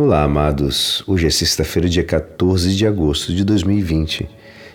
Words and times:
Olá, 0.00 0.22
amados. 0.22 1.02
Hoje 1.08 1.26
é 1.26 1.30
sexta-feira, 1.30 1.88
dia 1.88 2.04
14 2.04 2.72
de 2.72 2.86
agosto 2.86 3.34
de 3.34 3.44
2020. 3.44 4.28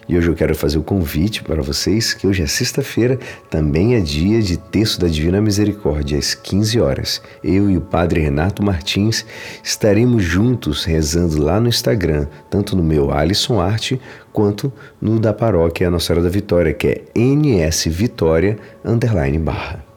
E 0.09 0.17
hoje 0.17 0.27
eu 0.27 0.35
quero 0.35 0.53
fazer 0.53 0.77
o 0.77 0.83
convite 0.83 1.41
para 1.41 1.61
vocês 1.61 2.13
que 2.13 2.27
hoje 2.27 2.43
é 2.43 2.45
sexta-feira, 2.45 3.17
também 3.49 3.95
é 3.95 4.01
dia 4.01 4.41
de 4.41 4.57
texto 4.57 4.99
da 4.99 5.07
Divina 5.07 5.39
Misericórdia, 5.39 6.19
às 6.19 6.35
15 6.35 6.77
horas. 6.81 7.21
Eu 7.41 7.69
e 7.69 7.77
o 7.77 7.81
Padre 7.81 8.19
Renato 8.19 8.61
Martins 8.61 9.25
estaremos 9.63 10.21
juntos 10.21 10.83
rezando 10.83 11.41
lá 11.41 11.57
no 11.57 11.69
Instagram, 11.69 12.27
tanto 12.49 12.75
no 12.75 12.83
meu 12.83 13.09
Alisson 13.09 13.61
Arte 13.61 14.01
quanto 14.33 14.73
no 15.01 15.21
da 15.21 15.31
paróquia 15.31 15.89
Nossa 15.89 16.07
Senhora 16.07 16.25
da 16.25 16.29
Vitória, 16.29 16.73
que 16.73 16.87
é 16.87 17.01
NS 17.15 17.85
Vitória 17.85 18.59
underline 18.83 19.39
barra. 19.39 19.92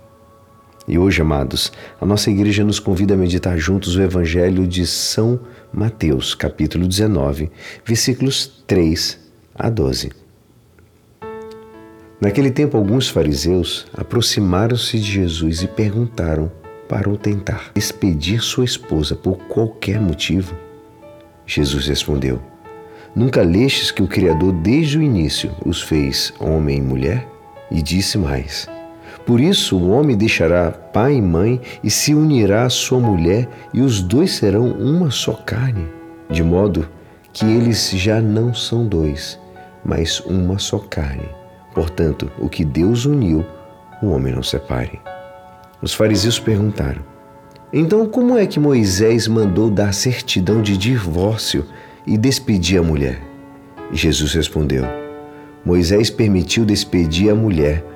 E 0.88 0.96
hoje, 0.98 1.20
amados, 1.20 1.72
a 2.00 2.06
nossa 2.06 2.30
igreja 2.30 2.64
nos 2.64 2.78
convida 2.78 3.14
a 3.14 3.16
meditar 3.16 3.58
juntos 3.58 3.96
o 3.96 4.02
Evangelho 4.02 4.66
de 4.68 4.86
São 4.86 5.40
Mateus, 5.72 6.32
capítulo 6.32 6.86
19, 6.86 7.50
versículos 7.84 8.62
3 8.68 9.18
a 9.52 9.68
12. 9.68 10.12
Naquele 12.20 12.52
tempo, 12.52 12.76
alguns 12.76 13.08
fariseus 13.08 13.86
aproximaram-se 13.92 14.98
de 14.98 15.04
Jesus 15.04 15.62
e 15.62 15.66
perguntaram 15.66 16.52
para 16.88 17.10
o 17.10 17.18
tentar 17.18 17.72
despedir 17.74 18.40
sua 18.40 18.64
esposa 18.64 19.16
por 19.16 19.38
qualquer 19.48 20.00
motivo. 20.00 20.54
Jesus 21.44 21.88
respondeu: 21.88 22.40
Nunca 23.14 23.42
lestes 23.42 23.90
que 23.90 24.04
o 24.04 24.08
Criador 24.08 24.52
desde 24.52 24.98
o 24.98 25.02
início 25.02 25.50
os 25.64 25.82
fez 25.82 26.32
homem 26.38 26.78
e 26.78 26.82
mulher? 26.82 27.28
E 27.70 27.82
disse 27.82 28.16
mais: 28.16 28.68
por 29.26 29.40
isso 29.40 29.76
o 29.76 29.90
homem 29.90 30.16
deixará 30.16 30.70
pai 30.70 31.16
e 31.16 31.20
mãe 31.20 31.60
e 31.82 31.90
se 31.90 32.14
unirá 32.14 32.64
à 32.64 32.70
sua 32.70 33.00
mulher, 33.00 33.48
e 33.74 33.82
os 33.82 34.00
dois 34.00 34.30
serão 34.30 34.70
uma 34.70 35.10
só 35.10 35.32
carne, 35.32 35.88
de 36.30 36.44
modo 36.44 36.88
que 37.32 37.44
eles 37.44 37.90
já 37.90 38.20
não 38.20 38.54
são 38.54 38.86
dois, 38.86 39.36
mas 39.84 40.20
uma 40.20 40.60
só 40.60 40.78
carne. 40.78 41.28
Portanto, 41.74 42.30
o 42.38 42.48
que 42.48 42.64
Deus 42.64 43.04
uniu, 43.04 43.44
o 44.00 44.10
homem 44.10 44.32
não 44.32 44.44
separe. 44.44 45.00
Os 45.82 45.92
fariseus 45.92 46.38
perguntaram: 46.38 47.02
Então, 47.72 48.06
como 48.06 48.38
é 48.38 48.46
que 48.46 48.60
Moisés 48.60 49.26
mandou 49.26 49.68
dar 49.68 49.92
certidão 49.92 50.62
de 50.62 50.76
divórcio 50.78 51.66
e 52.06 52.16
despedir 52.16 52.78
a 52.78 52.82
mulher? 52.82 53.20
Jesus 53.90 54.34
respondeu: 54.34 54.84
Moisés 55.64 56.10
permitiu 56.10 56.64
despedir 56.64 57.28
a 57.30 57.34
mulher 57.34 57.95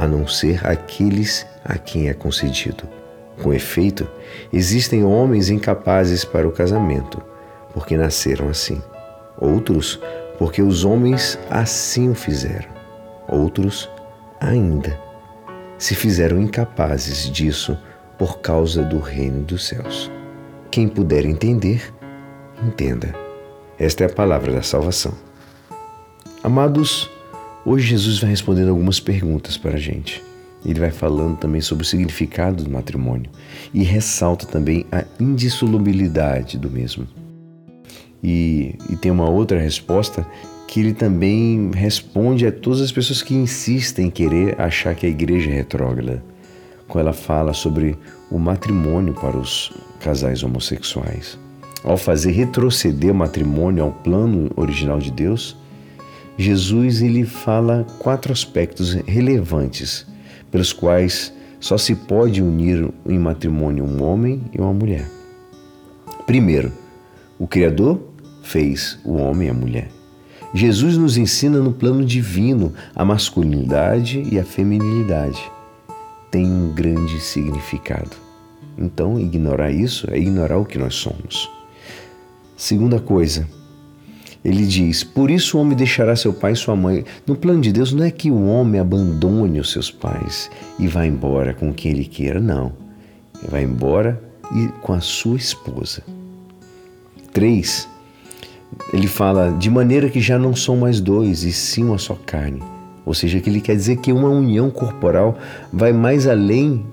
a 0.00 0.06
não 0.06 0.26
ser 0.26 0.66
aqueles 0.66 1.46
a 1.62 1.76
quem 1.76 2.08
é 2.08 2.14
concedido. 2.14 2.84
Com 3.42 3.52
efeito, 3.52 4.08
existem 4.50 5.04
homens 5.04 5.50
incapazes 5.50 6.24
para 6.24 6.48
o 6.48 6.52
casamento, 6.52 7.22
porque 7.74 7.98
nasceram 7.98 8.48
assim. 8.48 8.82
Outros, 9.38 10.00
porque 10.38 10.62
os 10.62 10.86
homens 10.86 11.38
assim 11.50 12.08
o 12.08 12.14
fizeram. 12.14 12.70
Outros, 13.28 13.90
ainda, 14.40 14.98
se 15.76 15.94
fizeram 15.94 16.40
incapazes 16.40 17.30
disso 17.30 17.76
por 18.16 18.38
causa 18.40 18.82
do 18.82 19.00
reino 19.00 19.42
dos 19.42 19.68
céus. 19.68 20.10
Quem 20.70 20.88
puder 20.88 21.26
entender, 21.26 21.92
entenda. 22.62 23.14
Esta 23.78 24.04
é 24.04 24.06
a 24.06 24.14
palavra 24.14 24.50
da 24.50 24.62
salvação. 24.62 25.12
Amados, 26.42 27.10
Hoje 27.64 27.88
Jesus 27.88 28.18
vai 28.18 28.30
respondendo 28.30 28.70
algumas 28.70 28.98
perguntas 28.98 29.58
para 29.58 29.74
a 29.74 29.78
gente. 29.78 30.22
Ele 30.64 30.80
vai 30.80 30.90
falando 30.90 31.36
também 31.36 31.60
sobre 31.60 31.84
o 31.84 31.86
significado 31.86 32.64
do 32.64 32.70
matrimônio 32.70 33.30
e 33.72 33.82
ressalta 33.82 34.46
também 34.46 34.86
a 34.90 35.04
indissolubilidade 35.18 36.58
do 36.58 36.70
mesmo. 36.70 37.06
E, 38.22 38.74
e 38.88 38.96
tem 38.96 39.10
uma 39.10 39.28
outra 39.28 39.58
resposta 39.58 40.26
que 40.66 40.80
ele 40.80 40.94
também 40.94 41.70
responde 41.74 42.46
a 42.46 42.52
todas 42.52 42.80
as 42.80 42.92
pessoas 42.92 43.22
que 43.22 43.34
insistem 43.34 44.06
em 44.06 44.10
querer 44.10 44.58
achar 44.60 44.94
que 44.94 45.04
a 45.04 45.08
igreja 45.08 45.50
é 45.50 45.54
retrógrada, 45.54 46.22
quando 46.86 47.06
ela 47.06 47.12
fala 47.12 47.52
sobre 47.52 47.98
o 48.30 48.38
matrimônio 48.38 49.12
para 49.14 49.36
os 49.36 49.72
casais 49.98 50.42
homossexuais. 50.42 51.38
Ao 51.82 51.96
fazer 51.96 52.32
retroceder 52.32 53.10
o 53.10 53.14
matrimônio 53.14 53.82
ao 53.82 53.90
plano 53.90 54.50
original 54.54 54.98
de 54.98 55.10
Deus, 55.10 55.56
Jesus 56.36 57.02
ele 57.02 57.24
fala 57.24 57.86
quatro 57.98 58.32
aspectos 58.32 58.94
relevantes 59.06 60.06
pelos 60.50 60.72
quais 60.72 61.32
só 61.60 61.76
se 61.76 61.94
pode 61.94 62.42
unir 62.42 62.88
em 63.06 63.18
matrimônio 63.18 63.84
um 63.84 64.02
homem 64.02 64.42
e 64.52 64.60
uma 64.60 64.72
mulher. 64.72 65.08
Primeiro, 66.26 66.72
o 67.38 67.46
Criador 67.46 68.00
fez 68.42 68.98
o 69.04 69.14
homem 69.14 69.48
e 69.48 69.50
a 69.50 69.54
mulher. 69.54 69.88
Jesus 70.52 70.96
nos 70.96 71.16
ensina 71.16 71.58
no 71.58 71.72
plano 71.72 72.04
divino 72.04 72.72
a 72.94 73.04
masculinidade 73.04 74.26
e 74.32 74.38
a 74.38 74.44
feminilidade. 74.44 75.40
Tem 76.30 76.44
um 76.44 76.72
grande 76.72 77.20
significado. 77.20 78.10
Então, 78.76 79.20
ignorar 79.20 79.70
isso 79.70 80.08
é 80.10 80.18
ignorar 80.18 80.58
o 80.58 80.64
que 80.64 80.78
nós 80.78 80.94
somos. 80.94 81.48
Segunda 82.56 82.98
coisa, 82.98 83.46
ele 84.44 84.66
diz: 84.66 85.04
Por 85.04 85.30
isso 85.30 85.56
o 85.56 85.60
homem 85.60 85.76
deixará 85.76 86.16
seu 86.16 86.32
pai 86.32 86.52
e 86.52 86.56
sua 86.56 86.74
mãe. 86.74 87.04
No 87.26 87.36
plano 87.36 87.60
de 87.60 87.72
Deus 87.72 87.92
não 87.92 88.04
é 88.04 88.10
que 88.10 88.30
o 88.30 88.46
homem 88.46 88.80
abandone 88.80 89.60
os 89.60 89.70
seus 89.70 89.90
pais 89.90 90.50
e 90.78 90.86
vá 90.86 91.04
embora 91.04 91.52
com 91.52 91.72
quem 91.72 91.92
ele 91.92 92.04
queira, 92.04 92.40
não. 92.40 92.72
Ele 93.40 93.50
vai 93.50 93.62
embora 93.64 94.20
e 94.54 94.68
com 94.80 94.92
a 94.92 95.00
sua 95.00 95.36
esposa. 95.36 96.02
Três, 97.32 97.88
ele 98.92 99.06
fala 99.06 99.50
de 99.52 99.70
maneira 99.70 100.08
que 100.08 100.20
já 100.20 100.38
não 100.38 100.54
são 100.56 100.76
mais 100.76 101.00
dois, 101.00 101.44
e 101.44 101.52
sim 101.52 101.84
uma 101.84 101.98
só 101.98 102.14
carne. 102.26 102.62
Ou 103.04 103.14
seja, 103.14 103.40
que 103.40 103.48
ele 103.48 103.60
quer 103.60 103.76
dizer 103.76 103.96
que 103.96 104.12
uma 104.12 104.28
união 104.28 104.70
corporal 104.70 105.38
vai 105.72 105.92
mais 105.92 106.26
além 106.26 106.84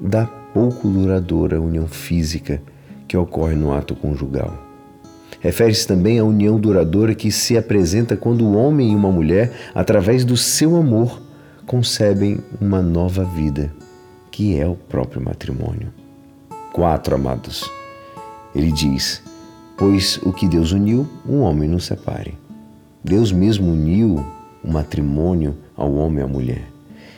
da 0.00 0.26
pouco 0.26 0.88
duradoura 0.88 1.60
união 1.60 1.86
física 1.86 2.62
que 3.06 3.16
ocorre 3.16 3.54
no 3.54 3.72
ato 3.72 3.94
conjugal. 3.94 4.52
Refere-se 5.44 5.86
também 5.86 6.18
à 6.18 6.24
união 6.24 6.58
duradoura 6.58 7.14
que 7.14 7.30
se 7.30 7.54
apresenta 7.54 8.16
quando 8.16 8.46
o 8.46 8.56
homem 8.56 8.92
e 8.92 8.96
uma 8.96 9.12
mulher, 9.12 9.52
através 9.74 10.24
do 10.24 10.38
seu 10.38 10.74
amor, 10.74 11.20
concebem 11.66 12.38
uma 12.58 12.80
nova 12.80 13.26
vida, 13.26 13.70
que 14.30 14.58
é 14.58 14.66
o 14.66 14.74
próprio 14.74 15.20
matrimônio. 15.20 15.92
Quatro, 16.72 17.16
amados. 17.16 17.70
Ele 18.54 18.72
diz: 18.72 19.22
Pois 19.76 20.16
o 20.22 20.32
que 20.32 20.48
Deus 20.48 20.72
uniu, 20.72 21.06
um 21.28 21.40
homem 21.40 21.68
não 21.68 21.78
separe. 21.78 22.38
Deus 23.04 23.30
mesmo 23.30 23.70
uniu 23.70 24.24
o 24.64 24.72
matrimônio 24.72 25.58
ao 25.76 25.92
homem 25.92 26.20
e 26.20 26.22
à 26.22 26.26
mulher. 26.26 26.64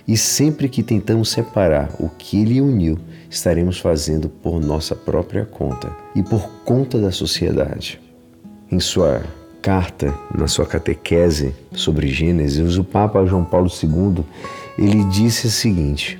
E 0.09 0.17
sempre 0.17 0.69
que 0.69 0.83
tentamos 0.83 1.29
separar 1.29 1.95
o 2.01 2.09
que 2.09 2.43
ele 2.43 2.61
uniu, 2.61 2.99
estaremos 3.31 3.79
fazendo 3.79 4.29
por 4.29 4.61
nossa 4.61 4.97
própria 4.97 5.45
conta 5.45 5.93
e 6.13 6.25
por 6.25 6.49
conta 6.65 6.99
da 6.99 7.13
sociedade. 7.13 8.05
Em 8.71 8.81
sua 8.81 9.23
carta, 9.63 10.15
na 10.37 10.49
sua 10.49 10.67
catequese 10.67 11.55
sobre 11.73 12.09
Gênesis, 12.09 12.77
o 12.77 12.85
Papa 12.85 13.25
João 13.27 13.45
Paulo 13.45 13.69
II, 13.69 14.25
ele 14.77 15.05
disse 15.05 15.47
o 15.47 15.51
seguinte: 15.51 16.19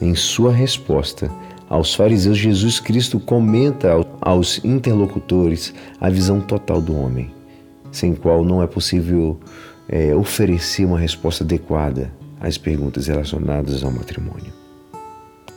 em 0.00 0.14
sua 0.14 0.52
resposta 0.52 1.30
aos 1.68 1.94
fariseus, 1.94 2.38
Jesus 2.38 2.80
Cristo 2.80 3.20
comenta 3.20 3.90
aos 4.20 4.64
interlocutores 4.64 5.72
a 6.00 6.10
visão 6.10 6.40
total 6.40 6.80
do 6.80 6.96
homem, 6.96 7.32
sem 7.92 8.14
qual 8.14 8.44
não 8.44 8.60
é 8.60 8.66
possível 8.66 9.38
é, 9.88 10.14
oferecer 10.14 10.84
uma 10.84 10.98
resposta 10.98 11.44
adequada 11.44 12.12
às 12.40 12.58
perguntas 12.58 13.06
relacionadas 13.06 13.84
ao 13.84 13.92
matrimônio. 13.92 14.52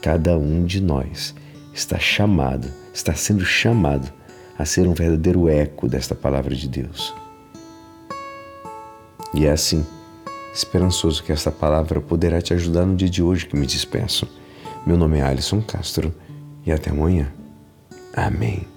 Cada 0.00 0.36
um 0.36 0.64
de 0.64 0.80
nós 0.80 1.34
está 1.72 1.98
chamado, 1.98 2.68
está 2.92 3.14
sendo 3.14 3.44
chamado 3.44 4.12
a 4.58 4.64
ser 4.64 4.86
um 4.86 4.94
verdadeiro 4.94 5.48
eco 5.48 5.88
desta 5.88 6.14
palavra 6.14 6.54
de 6.54 6.68
Deus. 6.68 7.14
E 9.34 9.46
é 9.46 9.50
assim, 9.50 9.84
esperançoso 10.54 11.22
que 11.22 11.32
esta 11.32 11.50
palavra 11.50 12.00
poderá 12.00 12.40
te 12.40 12.54
ajudar 12.54 12.86
no 12.86 12.94
dia 12.94 13.10
de 13.10 13.22
hoje 13.22 13.46
que 13.46 13.56
me 13.56 13.66
despeço. 13.66 14.28
Meu 14.86 14.96
nome 14.96 15.18
é 15.18 15.22
Alisson 15.22 15.60
Castro 15.60 16.14
e 16.64 16.70
até 16.70 16.90
amanhã. 16.90 17.32
Amém. 18.14 18.73